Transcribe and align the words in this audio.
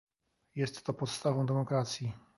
Jest 0.55 0.85
to 0.85 0.93
podstawą 0.93 1.45
demokracji 1.45 2.13